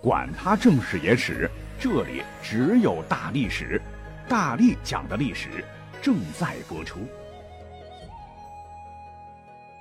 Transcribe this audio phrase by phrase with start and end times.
[0.00, 3.82] 管他正史野史，这里只有大历史，
[4.28, 5.64] 大力讲的历史
[6.00, 7.00] 正在播出。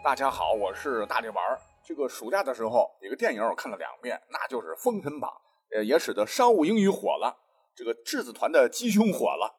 [0.04, 1.60] 大家好，我是大力丸儿。
[1.86, 5.30] 这个暑假的时候，有个电影我看了两遍，那就是《封神榜》，
[5.78, 7.38] 呃，也使得商务英语火了，
[7.76, 9.56] 这个质子团的鸡胸火了。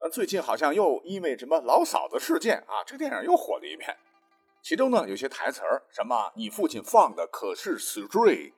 [0.00, 3.96] 呃，最近好像又因为什么老嫂子事件啊，这个电影又火了一遍。
[4.62, 8.52] 其中呢，有些台词儿，什么你父亲放的可是 stry”。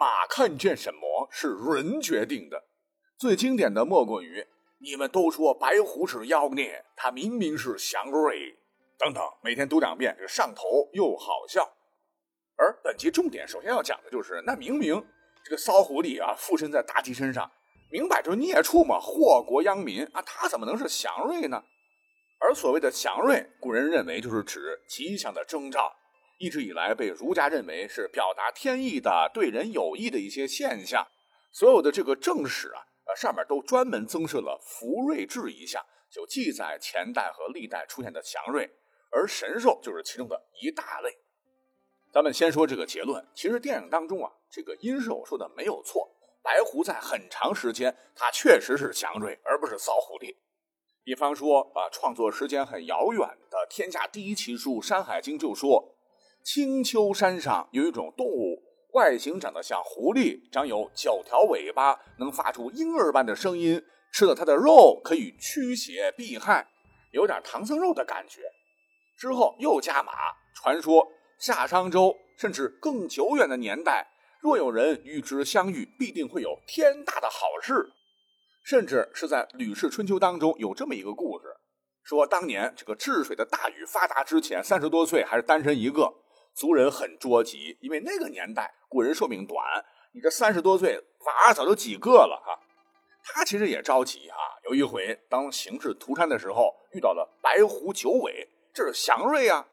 [0.00, 2.64] 马看见什么是人决定的，
[3.18, 4.46] 最经典的莫过于
[4.78, 8.56] 你们都说白狐是妖孽，他明明是祥瑞，
[8.98, 11.70] 等等，每天读两遍，这个上头又好笑。
[12.56, 15.04] 而本集重点首先要讲的就是，那明明
[15.44, 17.50] 这个骚狐狸啊附身在妲己身上，
[17.92, 21.62] 明摆着孽畜嘛，祸国殃民啊，他怎么能是祥瑞呢？
[22.38, 25.94] 而所谓的祥瑞，古人认为就是指吉祥的征兆。
[26.40, 31.06] 一直以来被儒家认为是表达天意的、对人有益的一些现象，
[31.52, 38.70] 所有的这个正史啊，呃上面都专门增设了福瑞志一项，就记载前代和历代出现的祥瑞，
[39.10, 41.14] 而神兽就是其中的一大类。
[42.10, 46.10] 咱们先说这个结论，其实电影当中啊，这个阴兽说的没有错，
[46.42, 50.34] 白狐在很长时间它确实是祥瑞，而不是骚狐狸。
[51.04, 55.96] 比方说啊，创作时间很遥远的天下第一奇书《山海经》就说。
[56.42, 63.82] 青丘山上有一种动物，外形长得像狐狸，长有九条尾巴，能发出婴儿般的声音。
[64.12, 66.66] 吃了它的肉可以驱邪避害，
[67.12, 68.42] 有点唐僧肉的感觉。
[69.16, 70.12] 之后又加码，
[70.54, 71.06] 传说
[71.38, 74.08] 夏商周甚至更久远的年代，
[74.40, 77.92] 若有人与之相遇，必定会有天大的好事。
[78.64, 81.44] 甚至是在《吕氏春秋》当中有这么一个故事，
[82.02, 86.12] 说当年这个治水的大禹发达之前，三十多岁还是单身一个。
[86.54, 89.64] 族人很着急，因为那个年代古人寿命短，
[90.12, 92.58] 你这三十多岁娃早就几个了哈。
[93.22, 94.36] 他其实也着急啊。
[94.64, 99.68] 有一回当行至涂山的时候，遇到了白狐九尾，这是祥瑞啊。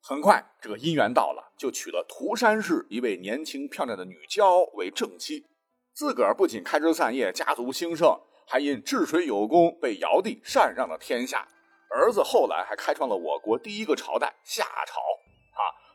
[0.00, 5.46] 很快这个姻缘到了，就娶了涂山氏一位年轻漂亮的女娇为正妻。
[5.94, 11.46] 自个儿不仅开枝散叶，家族兴盛，还因治水有功，被尧帝禅让了天下。
[11.90, 15.00] 儿子后来还开创了我国第一个朝代夏朝。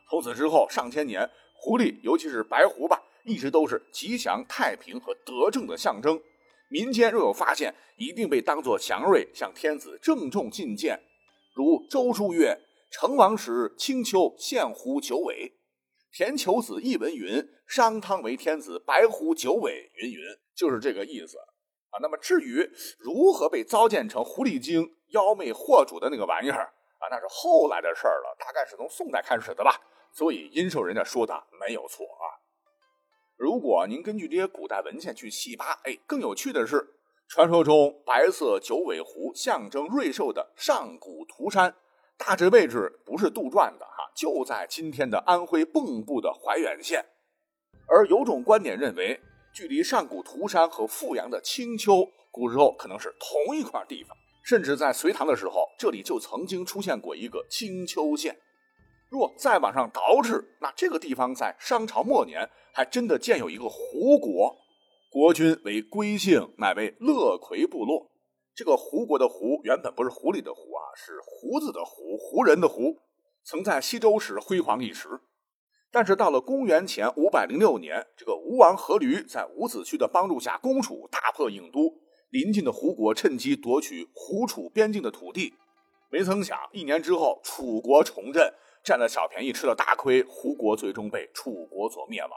[0.08, 6.20] 从此之后，上千年，狐狸，尤其是白狐吧，一直都是吉祥、太平和德政的象征。
[6.70, 10.98] 民间若有发现，一定被当作祥瑞，向天子郑重进谏。
[11.54, 12.58] 如周书曰
[12.90, 15.54] ：“成王时，青丘献狐九尾。”
[16.12, 20.20] 田求子译文云：“商汤为天子，白狐九尾。”云云，
[20.54, 21.36] 就是这个意思
[21.90, 21.98] 啊。
[22.00, 22.66] 那么至于
[22.98, 29.78] 如何被糟践成狐狸精、妖媚惑主的那个玩意儿啊，那是后来的事儿了，大概是从宋代开始的吧。
[30.12, 32.38] 所以阴寿人家说的没有错啊。
[33.36, 36.94] 如果您根据这些古代文献去细扒，哎，更有趣的是，
[37.28, 41.76] 传说中白色九尾狐象征瑞兽的上古涂山，
[42.16, 47.04] 大致位置不是杜撰的哈，就在今天的安徽蚌埠的怀远县。
[47.86, 49.20] 而有种观点认为，
[49.54, 58.36] 距离上古涂山和富阳的青丘，古时候可能是同一块地方，甚至在隋唐的时候，这里就曾经出现过一个青丘县。
[59.08, 64.56] 若再往上倒饬，那这个地方在商朝末年还真的建有一个胡国，
[65.10, 68.10] 国君为归姓，乃为乐魁部落。
[68.54, 72.98] 这个胡国的胡原本不是狐狸的狐啊，是胡子的胡，胡人的胡，
[73.44, 75.08] 曾在西周时辉煌一时。
[75.90, 81.94] 但是到了公元前五百零六年，这个吴王阖闾在伍子胥的帮助下攻楚，大破郢都，
[82.30, 85.54] 临近的胡国趁机夺取胡楚边境的土地。
[86.10, 88.52] 没曾想，一年之后，楚国重振。
[88.88, 92.30] 占了小便宜，吃了大亏，胡国最终被楚国所灭亡。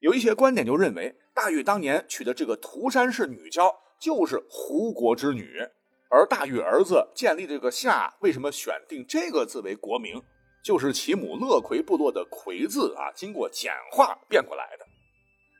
[0.00, 5.66] 有一些观点就认为，大禹当年娶的这个涂山氏女娇就是胡国之女，
[6.10, 10.22] 而大禹儿子建立这个夏，为什么选定这个字为国名？
[10.62, 14.84] 就是其母乐魁部落的魁字啊，经过简化变过来的。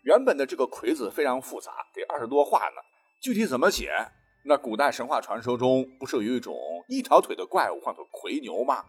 [0.02, 2.82] 原本的这个魁字非常复杂，得二十多画呢。
[3.22, 3.90] 具体怎么写？
[4.44, 6.54] 那古代神话传说中不是有一种
[6.88, 8.84] 一条腿的怪物，唤作魁牛吗？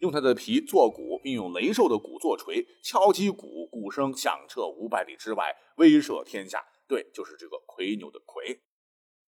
[0.00, 6.64] 用它的皮做鼓，并用雷兽的骨做锤，敲击鼓，鼓声响彻五百里之外，威慑天下。
[6.88, 8.60] 对，就是这个魁牛的魁。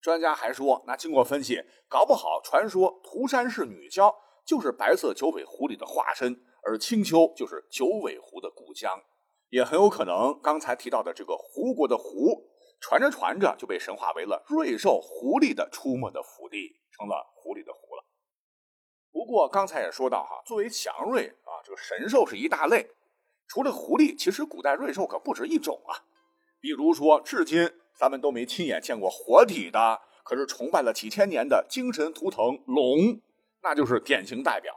[0.01, 9.03] 专家还说，那经过分析，搞不好传说涂山氏女娇就是白色九尾狐狸的化身，而青丘就是九尾狐的故乡，
[9.49, 12.47] 也很有可能刚才提到的这个胡国的胡，
[12.79, 18.05] 传着传着就被神化为了瑞兽狐狸的出没的福地，成了狐狸的狐了。
[19.11, 22.87] 不过刚才也说到哈，作为祥瑞啊，这个神兽是一大类。
[23.47, 26.05] 除了狐狸，其实古代瑞兽可不止一种啊。
[26.61, 33.19] 比如说，至今咱们都没亲眼见过活体的，可是崇拜了几千年的精神图腾龙，
[33.63, 34.71] 那就是典型代表。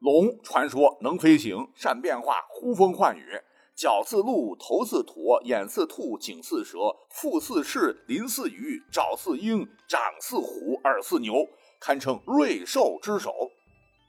[0.00, 3.40] 龙传说能飞行，善变化，呼风唤雨，
[3.76, 11.46] 脚似鹿，头似驼，眼似兔，颈似蛇，腹似狮，鳞似鱼，爪似鹰，掌似虎，耳似牛，
[11.78, 13.51] 堪称瑞兽之首。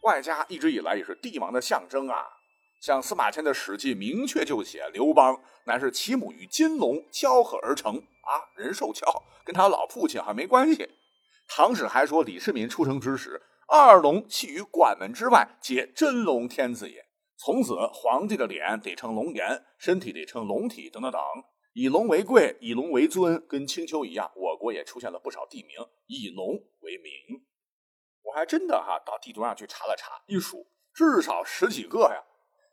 [0.04, 2.26] 外加一直以来也是帝王的象征啊。
[2.82, 9.06] 像司马迁的《史记》明确就写，刘邦乃是其母与金龙交合而成啊，人兽交，
[9.46, 10.90] 跟他老父亲还没关系。
[11.48, 13.42] 唐史还说，李世民出生之时。
[13.68, 17.06] 二龙系于馆门之外，皆真龙天子也。
[17.38, 21.22] 从此，皇帝的脸得称龙颜，身体得称龙体，等等等。
[21.74, 25.78] 以龙为贵，以龙为尊，跟青丘一样，我国也出现了不少地名
[26.08, 26.50] 以龙
[26.82, 27.43] 为名。
[28.34, 32.24] 还真的哈到地图上去查了查，一数至少十几个呀。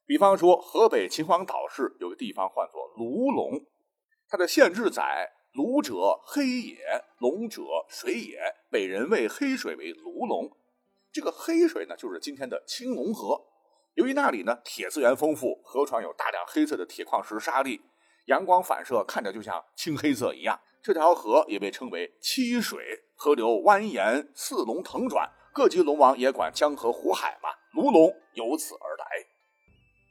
[0.07, 3.65] 比方说，河北秦皇岛市有个地方唤作卢龙，
[4.29, 6.79] 它的县志载：卢者黑也，
[7.19, 8.39] 龙者水也。
[8.71, 10.51] 北人谓黑水为卢龙。
[11.13, 13.41] 这个黑水呢，就是今天的青龙河。
[13.95, 17.81] 由于那里呢铁资源丰富，河床有大量黑色的铁矿石沙粒，
[18.27, 20.61] 阳光反射看着就像青黑色一样。
[20.83, 25.31] 这条河也被称为七水，河流蜿蜒，四龙腾转，
[25.61, 27.51] 各级龙王也管江河湖海嘛。
[27.75, 29.05] 卢龙由此而来。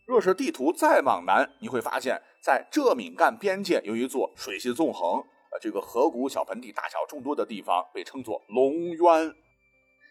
[0.06, 5.18] 若是地图再往南，你会发现在浙闽赣边界有一座水系纵横、
[5.52, 9.34] 呃这个河谷小盆地大小众多的地方，被称作龙渊。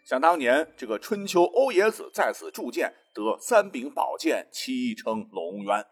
[0.04, 5.86] 想当年，这个春秋欧冶子在此铸剑，得三柄宝剑，七称龙渊。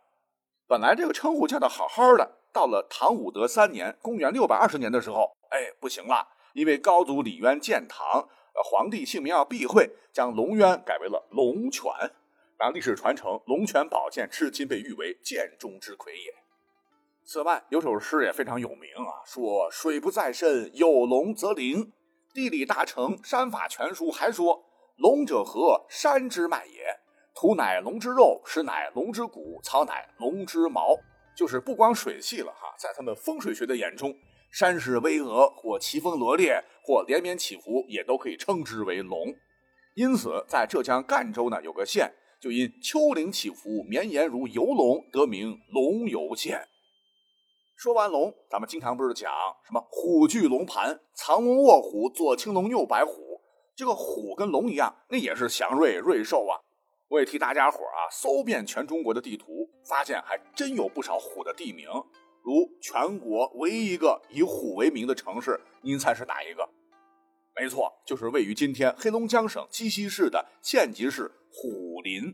[0.67, 8.29] 本来这个称呼叫的好好的，到了唐武德三年（公元六百二十年）的时候，哎，不行了，因为高祖李渊建唐，
[8.63, 11.91] 皇帝姓名要避讳，将龙渊改为了龙泉。
[12.59, 16.35] 让历史传承，龙泉宝剑至今被誉为剑中之魁也。
[17.25, 21.93] 此外，有首诗也非常有名啊，说水不在深，有龙则灵。
[22.33, 24.65] 地理大成山法全书还说
[24.97, 25.85] ：“龙者何？
[25.89, 26.85] 山之脉也。
[27.35, 30.97] 土乃龙之肉，石乃龙之骨，草乃龙之毛。”
[31.37, 34.17] 就是不光水系了哈，在他们风水学的眼中，
[34.59, 39.35] 山势巍峨或奇峰罗列或连绵起伏，也都可以称之为龙。
[39.95, 42.11] 因此，在浙江赣州呢，有个县
[42.41, 46.67] 就因丘陵起伏绵延如游龙，得名龙游县。
[47.77, 49.31] 说完龙，咱们经常不是讲
[49.63, 53.39] 什么虎踞龙盘，藏龙卧虎，左青龙，右白虎。
[53.77, 56.57] 这个虎跟龙一样，那也是祥瑞瑞兽啊。
[57.09, 61.87] 我也替大家伙啊搜遍全中国的地图，发现还真有不少虎的地名。
[62.47, 66.69] 如全国唯一一个以虎为名的城市，您猜是哪一个？
[67.57, 72.33] 没错，就是位于今天黑龙江省鸡西市的县级市虎林。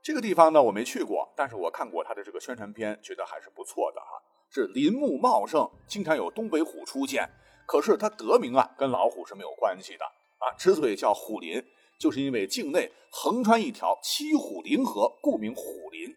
[0.00, 4.06] 这个地方呢，我没去过，但是我看过它的这个宣传片，觉得还是不错的哈。
[4.50, 7.28] 是林木茂盛，经常有东北虎出现。
[7.66, 10.04] 可是它得名啊，跟老虎是没有关系的
[10.38, 10.54] 啊。
[10.56, 11.60] 之所以叫虎林，
[11.98, 16.14] 就是因为境内横穿一条七虎林河，故名虎林。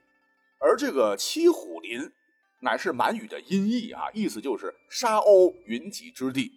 [0.59, 2.11] 而这个七虎林，
[2.61, 6.51] 乃是满语的音译啊，意思就是沙鸥云集之地。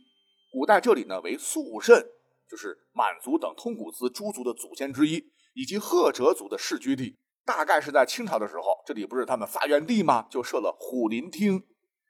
[0.51, 2.07] 古代这里呢为肃慎，
[2.49, 7.17] 就是满族等通古斯诸族的祖先之一，以及赫哲族的世居地。
[7.45, 10.27] 大概是在清朝的时候，这里不是他们发源地吗？
[10.31, 11.65] 就设了虎林厅。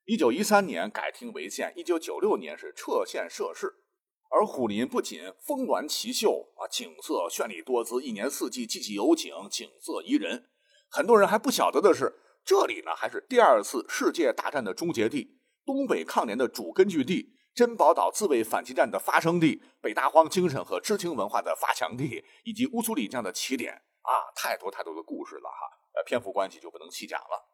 [0.07, 3.75] 一九一三年改厅为县，一九九六年是撤县设市。
[4.33, 10.47] 而虎林不仅峰峦奇秀啊，景色绚丽多姿，一年四季季季有景，景色宜人。
[10.89, 25.79] 很多人还不晓得的是，这里呢还是第二次世界大战的终结地，东北抗联的主根据地，珍宝岛自卫反击战的发生地，北大荒精神和知青文化的发祥地，以及乌苏里江的起点啊，太多太多的故事了哈。
[25.93, 27.49] 呃，篇幅关系就不能细讲了。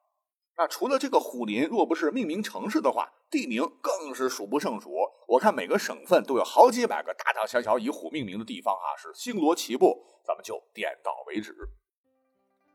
[0.59, 4.91] 那除了这个虎林，若不是命名城市的话，地名更是数不胜数。
[5.29, 10.05] 我看每个省份都有好几百个大大小小以虎命名的地方啊，是星罗棋布。
[10.27, 11.55] 咱们就点到为止。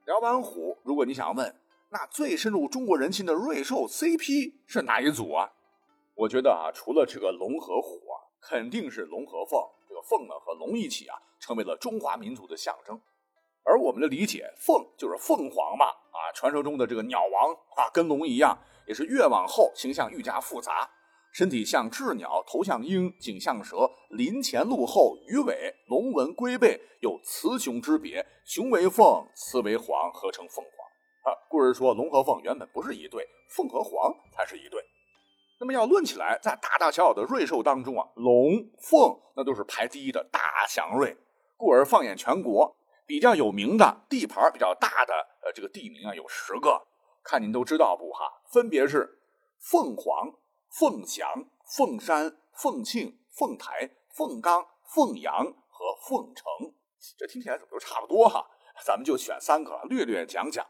[0.06, 1.61] 聊完虎，如果你想问，
[1.94, 5.52] 那最深入中国人心的瑞兽 CP 是哪一组啊？
[6.16, 9.60] 我觉得啊，除了这个龙和虎啊，肯定是龙和凤。
[9.90, 12.98] 这个凤呢和龙一起啊，成为了中华民族的象征。
[13.66, 15.86] 而我们的理解，凤就是凤凰嘛。
[15.86, 18.58] 啊，传说中的这个鸟王啊，跟龙一样，
[18.88, 20.90] 也是越往后形象愈加复杂，
[21.34, 30.81] 身体像雉鸟，头像鹰，颈像蛇，鳞前鹿后，鱼尾，龙纹龟背，有雌雄之别，雄为凤，雌为凰，合成凤凰。
[31.24, 34.84] 啊，故人说龙和凤原本不是一对，凤和凰才是一对。
[35.60, 41.16] 那么要论起来，在大大小小的瑞兽当中啊，龙凤那都是排第一的大祥瑞。
[41.58, 42.76] 故而放眼全国。
[43.08, 45.14] 比较有名的地盘比较大的
[45.44, 46.88] 呃这个地名啊有十个，
[47.22, 48.42] 看您都知道不哈？
[48.50, 49.20] 分别是
[49.60, 50.32] 凤凰、
[50.70, 51.28] 凤翔、
[51.66, 56.46] 凤山、凤庆、凤台、凤冈、凤阳和凤城。
[57.18, 58.48] 这听起来怎么都差不多哈？
[58.86, 60.66] 咱们就选三个略略讲讲。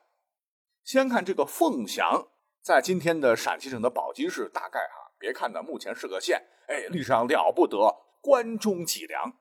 [0.92, 2.28] 先看这个凤翔，
[2.62, 9.32] 在今天的陕西省的宝鸡市，大概哈，别看呢目前是个县，哎，历史上了不得，关中脊梁。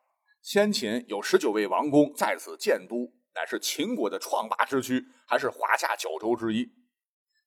[0.40, 6.70] 先秦有十九位王公在此建都，乃是秦国的创霸之区，还是华夏九州之一。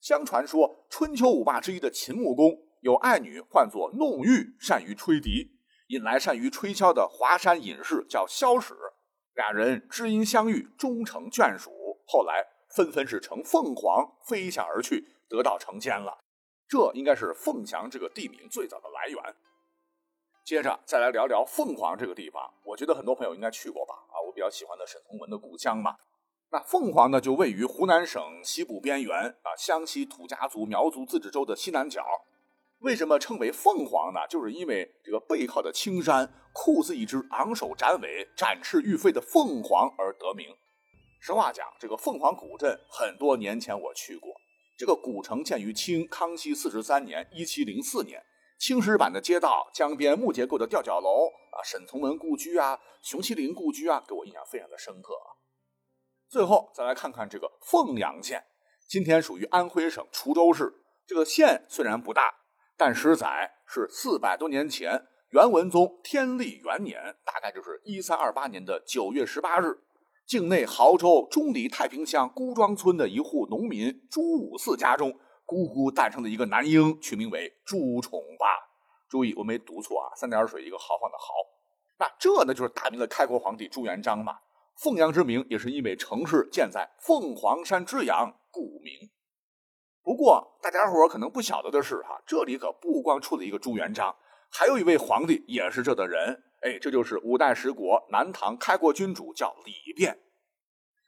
[0.02, 8.76] 相传说，春秋五霸之一的秦穆公有爱女，唤作弄玉，善于吹笛，引来善于吹箫的华山隐士，叫萧史。
[9.34, 11.72] 俩人知音相遇，终成眷属。
[12.06, 16.18] 后来纷纷是乘凤凰飞翔而去，得到成仙了。
[16.68, 19.36] 这应该是凤翔这个地名最早的来源。
[20.44, 23.94] 接着再来聊聊凤凰这个地方，我觉得很多朋友应该去过吧？
[24.10, 25.96] 啊，我比较喜欢的沈从文的故乡嘛。
[26.50, 32.04] 那凤凰呢，就位于湖南省西部边缘啊，湘西土家族苗族自治州的西南角。
[32.80, 34.28] 为什么称为凤凰呢？
[34.28, 40.48] 就是因为这个背靠的青山，酷似一只昂首展尾、展翅欲飞的凤凰而得名。
[41.26, 44.36] 实话讲，这个凤凰古镇很多年前我去过，
[44.78, 48.22] 这个古城建于清康熙四十三年（一七零四年）。
[48.60, 55.14] 青石板的街道，江边木结构的吊脚楼啊，沈从文故居啊，熊希龄故居啊，给我印象非常的深刻。
[56.28, 58.44] 最后再来看看这个凤阳县，
[58.90, 60.74] 今天属于安徽省滁州市。
[61.08, 62.34] 这个县虽然不大，
[62.76, 69.80] 但实载是四百多年前元文宗天历元年，大概就是一三二八年的九月十八日，
[70.26, 75.14] 境内亳州钟离太平乡孤庄村的一户农民朱五四家中。
[75.46, 78.48] 咕咕诞生的一个男婴，取名为朱重八。
[79.10, 81.34] 注意，我没读错啊，三点水一个豪放的豪。
[82.00, 84.40] 那这呢，就是大明的开国皇帝朱元璋嘛。
[84.78, 89.12] 凤阳之名也是因为城市建在凤凰山之阳故名。
[90.02, 94.16] 不过，大家伙可能不晓得的是哈，这里可不光出了一个朱元璋，
[94.50, 96.42] 还有一位皇帝也是这的人。
[96.64, 100.16] 哎，这就是五代十国南唐开国君主，叫李昪。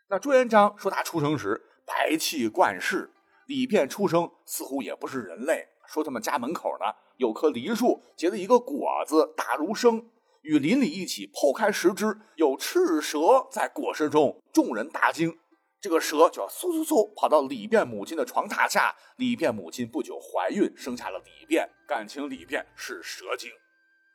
[0.10, 3.12] 那朱元璋说他出生时白气贯世。
[3.48, 6.86] 李昪出生似乎也不是人类，说他们家门口呢
[7.18, 10.10] 有棵梨树，结了一个果子大如生，
[10.42, 15.38] 与邻里一起剖开食之，有赤蛇在果实中，众人大惊。
[15.80, 23.52] 这个蛇就嗖嗖嗖跑到李昪母亲的床榻下，李昪母亲不久怀孕，生下了李昪，感情李昪是蛇精。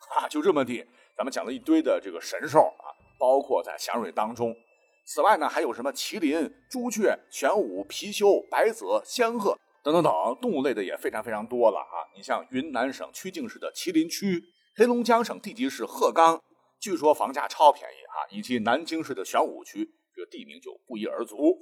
[0.09, 0.85] 哈，就这么地，
[1.21, 4.57] 咱们讲了一堆的这个神兽啊，包括在祥瑞当中。
[5.05, 12.09] 此外呢，还有什么麒麟、朱雀、玄武、貔貅、白泽、仙鹤等等等动物类的也非常非常多了啊！
[12.17, 14.43] 你像云南省曲靖市的麒麟区，
[14.77, 16.43] 黑龙江省地级市鹤岗，
[16.81, 21.55] 据说房价超便宜啊，以及南京市的玄武区，这个地名就不一而足。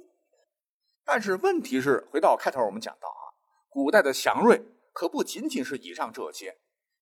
[1.03, 3.35] 但是问题是，回到开头我们讲到啊，
[3.67, 4.61] 古代的祥瑞
[4.93, 6.55] 可不仅仅是以上这些，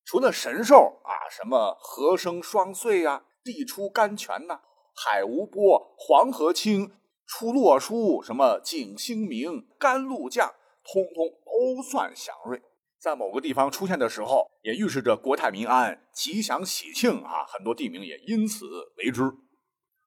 [0.08, 4.62] 除了神兽啊，什么禾生双穗呀，地出甘泉呐。
[4.96, 6.94] 海无波，黄河清，
[7.26, 12.62] 出洛书，什么景星明，甘露降，通通都算祥瑞。
[12.98, 17.44] 在某个地方出现的时候，也预示着国泰民安、吉祥喜庆啊。
[17.46, 19.24] 很多地名也因此为之。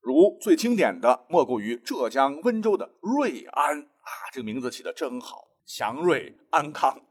[0.01, 7.03] 如最经典的，莫过于浙江温州的瑞安啊，这个名字起的真好，祥瑞安康。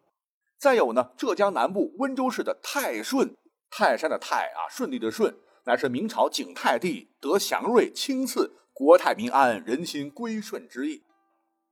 [0.60, 3.34] 再有呢，浙江南部温州市的泰顺，
[3.72, 5.34] 泰山的泰啊，顺利的顺。
[5.66, 11.04] 乃是明朝景泰帝得祥瑞亲赐，国泰民安，人心归顺之意。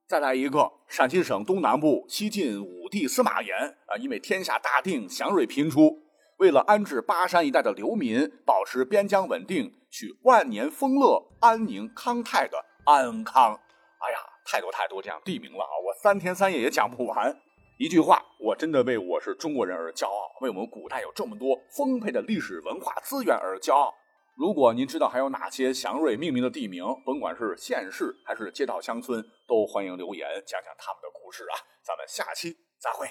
[0.08, 6.04] 再来一个，陕西省东南部西晋武帝司马炎啊，因为天下大定，祥瑞频出，
[6.38, 13.60] 为了安置巴山一带的流民，保持边疆稳定，取万年丰乐、安宁康泰的安康。
[14.00, 17.38] 哎呀，太多太多这样地名了啊，我三天三夜也讲不完。
[17.80, 23.94] 一句话，我真的为我是中国人而骄傲，为我们古代有这么多丰沛的历史文化资源而骄傲。
[24.36, 31.54] 如果您知道还有哪些祥瑞命名的地名，甭管是县市还是街道乡村，都欢迎留言讲讲他们的故事啊！
[31.84, 33.08] 咱们下期再会。